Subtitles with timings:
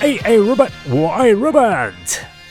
[0.00, 1.92] AI robot，我爱 robot。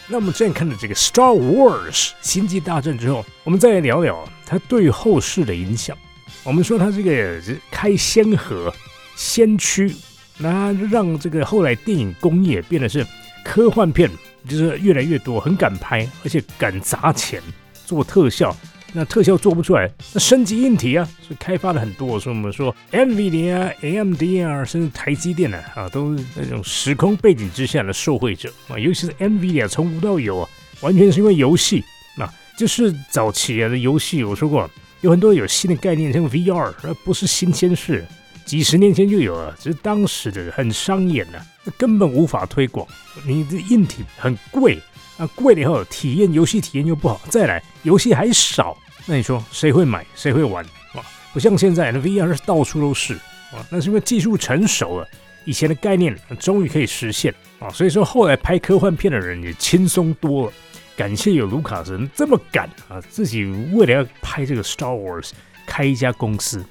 [0.08, 5.98] 那我们之前看的这个《Star Wars》星际大战之后，我们再来聊聊它对后世的影响。
[6.44, 8.72] 我们说它这个开先河、
[9.16, 9.96] 先驱，
[10.38, 13.04] 那让这个后来电影工业变得是
[13.44, 14.08] 科幻片，
[14.48, 17.42] 就是越来越多，很敢拍，而且敢砸钱
[17.84, 18.56] 做特效。
[18.94, 22.20] 那特效做不出来，那升级硬体啊，是开发了很多。
[22.20, 28.78] 所以我们说，NVIDIA、AMD 啊，甚至台积电呢，啊，都是那种时空背景之下的受惠者啊。
[28.78, 30.50] 尤其是 NVIDIA 从无到有啊，
[30.82, 31.84] 完全是因为游戏
[32.18, 34.70] 啊，就是早期啊的游戏，我说过。
[35.02, 38.06] 有很多有新的概念，像 VR，而不是新鲜事，
[38.50, 41.40] 几十年前就有了，只是当时的很伤眼呐，
[41.78, 42.88] 根本无法推广。
[43.24, 44.80] 你的硬体很贵
[45.20, 50.04] 啊，贵了以后体验游戏体验又不好，再来游戏还少，那你说谁会买？
[50.16, 51.06] 谁会玩啊？
[51.32, 53.14] 不像现在的 VR 到处都是
[53.54, 55.08] 啊，那是因为技术成熟了，
[55.46, 60.54] 以前的概念终于可以实现啊，所以说后来拍科幻片的人也轻松多了。
[60.98, 63.00] 感谢有卢卡斯这么敢啊！
[63.12, 65.30] 自己为了要拍这个 Star Wars
[65.68, 66.66] 开一家公司。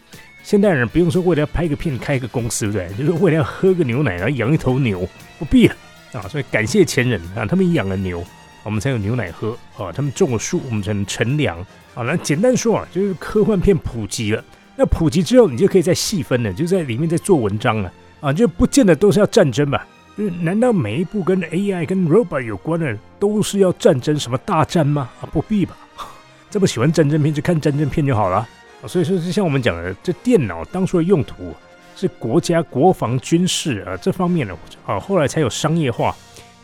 [0.49, 3.05] 现代人不用说为了要拍个片开一个公司，对不对？
[3.07, 5.07] 就是为了要喝个牛奶，然后养一头牛，
[5.39, 5.77] 不必了
[6.15, 6.23] 啊！
[6.23, 8.25] 所以感谢前人啊，他们养了牛，
[8.63, 9.93] 我们才有牛奶喝啊！
[9.93, 11.59] 他们种了树，我们才能乘凉
[11.95, 12.03] 啊！
[12.03, 14.43] 那简单说啊，就是科幻片普及了。
[14.75, 18.33] 那普及之后，你就可以再细分了，就在里面再做文章了啊！
[18.33, 19.87] 就不见得都是要战争吧。
[20.17, 25.11] 难道每一部跟 AI 跟 robot 有关的都是要战争什么大战吗？
[25.21, 25.77] 啊，不必吧。
[26.49, 28.49] 这么喜欢战争片就看战争片就好了。
[28.87, 31.55] 所以说，就像我们讲的，这电脑当初的用途
[31.97, 34.57] 是国家国防军事啊这方面的
[34.87, 36.15] 啊，后来才有商业化，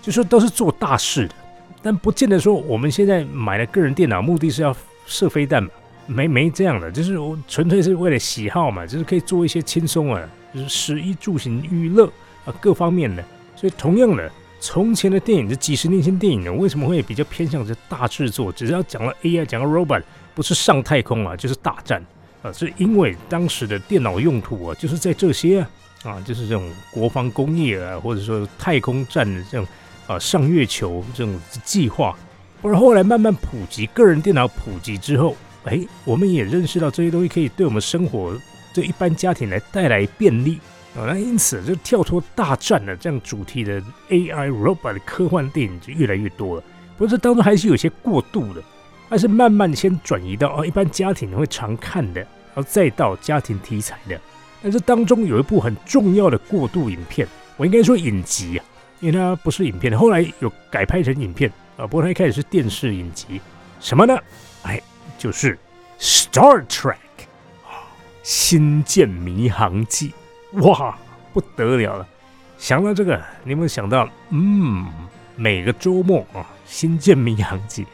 [0.01, 1.35] 就说都是做大事的。
[1.83, 4.75] 但不见得说我们现在买了个人电脑，目的是要
[5.07, 5.71] 射飞弹嘛？
[6.07, 10.23] 没没这样的，就是我纯粹是为了喜好嘛，就是可以做一些轻松啊，
[10.55, 12.07] 就是食衣住行娱乐
[12.45, 13.25] 啊各方面的。
[13.57, 14.31] 所以，同样的，
[14.65, 18.51] 从前的电影，这几十年前电影呢，为什么会比较偏向这大制作？
[18.51, 20.03] 只要讲了 AI，讲了 robot，
[20.35, 22.03] 不是上太空啊，就是大战
[22.41, 25.71] 啊，是因为当时的电脑用途啊，就是在这些啊，
[26.05, 29.67] 啊，就是这种国防工业啊，或者说太空站的这种
[30.07, 32.17] 啊，上月球这种计划。
[32.63, 38.35] 而后来慢慢普及，个人电脑普及之后，哎，我们也认识到这些东西可以对我们生活
[38.73, 40.59] 对一般家庭来带来便利。
[40.97, 46.63] 啊，那因此就跳脱大战的这样主题的 AI robot 的科幻电影就越来越多了。
[46.97, 48.63] 不过这当中还是有些过度的，
[49.09, 54.21] 还是慢慢先转移到哦一般家庭会常看的，然后再到家庭题材的。
[54.63, 57.27] 但这当中有一部很重要的过渡影片，
[57.57, 58.65] 我应该说影集啊，
[59.01, 61.87] 因为它不是影片，后来有改拍成影片啊。
[61.87, 63.41] 不过它一开始是电视影集，
[63.81, 64.17] 什么呢？
[64.63, 64.81] 哎，
[65.19, 65.59] 就是
[65.99, 66.95] Star Trek，
[68.23, 70.15] 星舰迷航记。
[70.57, 70.97] 哇，
[71.33, 72.07] 不得了了！
[72.57, 74.09] 想到这个，你有没有想到？
[74.31, 74.87] 嗯，
[75.35, 77.85] 每个周末啊，《新建民航记》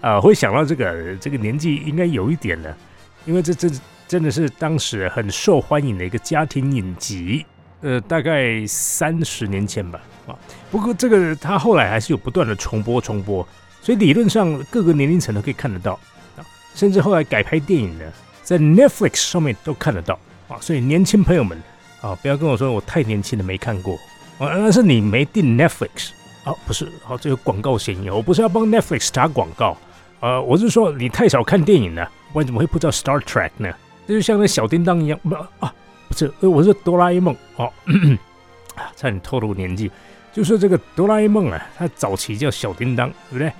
[0.00, 1.16] 啊，会想到这个。
[1.16, 2.76] 这个年纪应该有一点了，
[3.24, 3.68] 因为这这
[4.06, 7.44] 真的是当时很受欢迎的一个家庭影集。
[7.80, 10.00] 呃，大概三十年前吧。
[10.28, 10.38] 啊，
[10.70, 13.46] 不过这个它后来还是有不断的重播重播，
[13.82, 15.98] 所以理论上各个年龄层都可以看得到
[16.36, 16.46] 啊。
[16.76, 18.04] 甚至后来改拍电影呢，
[18.44, 20.56] 在 Netflix 上面都看得到啊。
[20.60, 21.60] 所以年轻朋友们。
[22.04, 22.14] 啊！
[22.20, 23.94] 不要跟我说我太年轻了没看过，
[24.38, 26.10] 啊，那是你没订 Netflix
[26.44, 26.52] 啊？
[26.66, 28.10] 不是，好，这有广告嫌疑。
[28.10, 29.74] 我不是要帮 Netflix 打广告，
[30.20, 33.72] 呃，我是说你太少看电影了，不然怎么会不知道 Star Trek 呢？
[34.06, 35.72] 这就像那小叮当一样，不啊，
[36.08, 37.72] 不是，我是哆啦 A 梦哦，
[38.76, 39.90] 啊，差点透露年纪，
[40.30, 43.50] 就是这个哆啦 A 梦啊，它早期叫小叮当，对不对？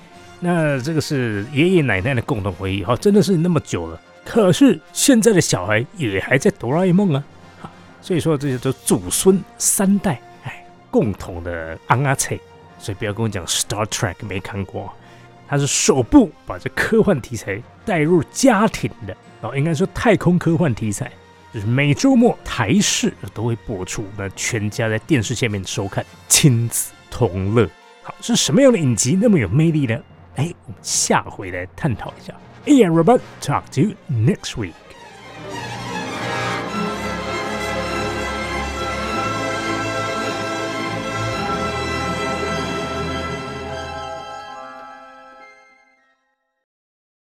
[0.40, 3.98] 那这个是爷爷奶奶的共同回忆，哈，真的是那么久了。
[4.22, 7.24] 可是现在的小孩也还在哆啦 A 梦啊。
[8.04, 12.38] 所以说这些都祖孙三代哎共同的安阿菜，
[12.78, 14.92] 所以不要跟我讲 Star Trek 没看过，
[15.48, 21.10] 它是首部把这科幻题材带入家庭的哦，应该说太空科幻题材，
[21.54, 27.66] 就是每周末台视都会播出，那全家在电视前面收看，亲子同乐。
[28.02, 29.98] 好，是什么样的影集那么有魅力呢？
[30.36, 32.34] 哎，我们下回来探讨一下。
[32.66, 34.74] a m Robert talk to you next week.